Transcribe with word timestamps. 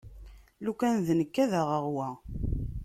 Lukan 0.65 0.95
d 1.05 1.07
nekk 1.19 1.35
ad 1.43 1.51
aɣeɣ 1.61 1.85
wa. 1.95 2.09